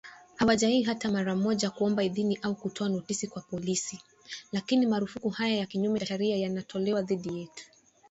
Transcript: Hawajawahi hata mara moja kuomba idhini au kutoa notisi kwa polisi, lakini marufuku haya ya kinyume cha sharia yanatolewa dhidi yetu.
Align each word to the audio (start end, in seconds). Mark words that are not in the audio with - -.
Hawajawahi 0.35 0.83
hata 0.83 1.11
mara 1.11 1.35
moja 1.35 1.69
kuomba 1.69 2.03
idhini 2.03 2.39
au 2.41 2.55
kutoa 2.55 2.89
notisi 2.89 3.27
kwa 3.27 3.41
polisi, 3.41 3.99
lakini 4.51 4.85
marufuku 4.85 5.29
haya 5.29 5.55
ya 5.55 5.65
kinyume 5.65 5.99
cha 5.99 6.05
sharia 6.05 6.37
yanatolewa 6.37 7.01
dhidi 7.01 7.39
yetu. 7.39 7.63